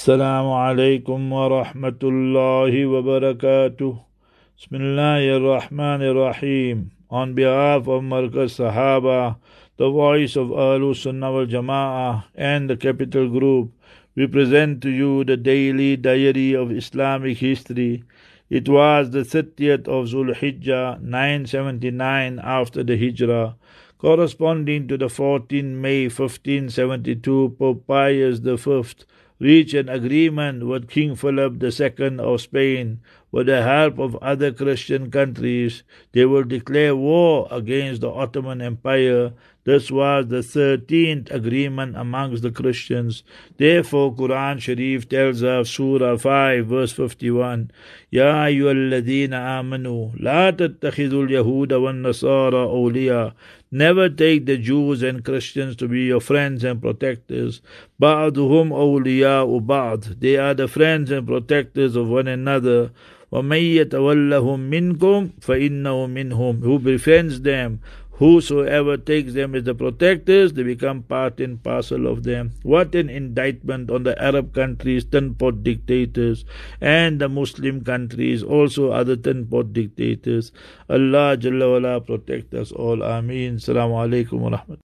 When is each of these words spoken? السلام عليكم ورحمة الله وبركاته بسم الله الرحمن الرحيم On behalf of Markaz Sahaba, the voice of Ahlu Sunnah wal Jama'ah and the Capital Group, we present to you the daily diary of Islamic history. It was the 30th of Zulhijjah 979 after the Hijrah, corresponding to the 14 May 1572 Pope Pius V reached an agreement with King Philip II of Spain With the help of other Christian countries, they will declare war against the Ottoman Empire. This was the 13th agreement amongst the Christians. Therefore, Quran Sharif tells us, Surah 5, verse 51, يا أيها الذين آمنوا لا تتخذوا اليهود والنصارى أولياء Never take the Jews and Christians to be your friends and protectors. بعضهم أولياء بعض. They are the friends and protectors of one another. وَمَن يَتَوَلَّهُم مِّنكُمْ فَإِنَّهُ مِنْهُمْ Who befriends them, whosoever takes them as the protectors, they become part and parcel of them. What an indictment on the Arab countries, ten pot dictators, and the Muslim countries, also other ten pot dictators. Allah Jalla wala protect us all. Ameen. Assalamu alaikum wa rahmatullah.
السلام 0.00 0.46
عليكم 0.50 1.32
ورحمة 1.32 2.00
الله 2.02 2.86
وبركاته 2.86 3.92
بسم 4.58 4.72
الله 4.76 5.36
الرحمن 5.36 6.02
الرحيم 6.02 6.90
On 7.10 7.34
behalf 7.34 7.86
of 7.86 8.02
Markaz 8.02 8.56
Sahaba, 8.58 9.36
the 9.76 9.88
voice 9.88 10.34
of 10.34 10.48
Ahlu 10.48 10.96
Sunnah 10.96 11.30
wal 11.30 11.46
Jama'ah 11.46 12.24
and 12.34 12.68
the 12.68 12.76
Capital 12.76 13.28
Group, 13.28 13.70
we 14.16 14.26
present 14.26 14.82
to 14.82 14.90
you 14.90 15.22
the 15.22 15.36
daily 15.36 15.96
diary 15.96 16.52
of 16.54 16.72
Islamic 16.72 17.38
history. 17.38 18.02
It 18.48 18.68
was 18.68 19.10
the 19.10 19.20
30th 19.20 19.86
of 19.86 20.08
Zulhijjah 20.08 21.00
979 21.00 22.40
after 22.42 22.82
the 22.82 22.96
Hijrah, 22.96 23.54
corresponding 23.98 24.88
to 24.88 24.96
the 24.96 25.08
14 25.08 25.80
May 25.80 26.08
1572 26.08 27.56
Pope 27.56 27.86
Pius 27.86 28.40
V 28.40 29.28
reached 29.40 29.74
an 29.74 29.88
agreement 29.88 30.66
with 30.66 30.88
King 30.88 31.16
Philip 31.16 31.60
II 31.62 32.18
of 32.20 32.40
Spain 32.40 33.00
With 33.31 33.47
the 33.47 33.63
help 33.63 33.99
of 33.99 34.15
other 34.21 34.53
Christian 34.53 35.11
countries, 35.11 35.83
they 36.13 36.25
will 36.25 36.45
declare 36.45 36.95
war 36.95 37.49
against 37.51 37.99
the 38.01 38.09
Ottoman 38.09 38.61
Empire. 38.61 39.33
This 39.65 39.91
was 39.91 40.27
the 40.27 40.41
13th 40.41 41.31
agreement 41.31 41.97
amongst 41.97 42.43
the 42.43 42.51
Christians. 42.51 43.23
Therefore, 43.57 44.13
Quran 44.13 44.61
Sharif 44.61 45.09
tells 45.09 45.43
us, 45.43 45.69
Surah 45.71 46.17
5, 46.17 46.65
verse 46.67 46.93
51, 46.93 47.71
يا 48.13 48.45
أيها 48.45 48.71
الذين 48.71 49.33
آمنوا 49.33 50.11
لا 50.19 50.51
تتخذوا 50.51 51.25
اليهود 51.25 51.73
والنصارى 51.73 52.63
أولياء 52.63 53.33
Never 53.71 54.07
take 54.07 54.45
the 54.45 54.57
Jews 54.57 55.03
and 55.03 55.25
Christians 55.25 55.75
to 55.77 55.89
be 55.89 56.03
your 56.03 56.21
friends 56.21 56.63
and 56.63 56.79
protectors. 56.81 57.61
بعضهم 57.99 58.71
أولياء 58.71 59.59
بعض. 59.59 60.19
They 60.21 60.37
are 60.37 60.53
the 60.53 60.69
friends 60.69 61.11
and 61.11 61.27
protectors 61.27 61.95
of 61.97 62.07
one 62.07 62.27
another. 62.27 62.91
وَمَن 63.31 63.57
يَتَوَلَّهُم 63.57 64.59
مِّنكُمْ 64.69 65.29
فَإِنَّهُ 65.41 66.07
مِنْهُمْ 66.07 66.63
Who 66.63 66.79
befriends 66.79 67.41
them, 67.41 67.81
whosoever 68.11 68.95
takes 68.97 69.33
them 69.33 69.55
as 69.55 69.63
the 69.63 69.75
protectors, 69.75 70.53
they 70.53 70.63
become 70.63 71.03
part 71.03 71.39
and 71.39 71.61
parcel 71.61 72.07
of 72.07 72.23
them. 72.23 72.51
What 72.63 72.95
an 72.95 73.09
indictment 73.09 73.91
on 73.91 74.03
the 74.03 74.21
Arab 74.21 74.53
countries, 74.53 75.03
ten 75.03 75.35
pot 75.35 75.63
dictators, 75.63 76.45
and 76.79 77.19
the 77.19 77.27
Muslim 77.27 77.83
countries, 77.83 78.41
also 78.41 78.91
other 78.91 79.15
ten 79.17 79.45
pot 79.47 79.73
dictators. 79.73 80.51
Allah 80.89 81.35
Jalla 81.35 81.71
wala 81.73 81.99
protect 81.99 82.53
us 82.53 82.71
all. 82.71 83.03
Ameen. 83.03 83.55
Assalamu 83.57 83.99
alaikum 84.07 84.39
wa 84.39 84.49
rahmatullah. 84.51 84.88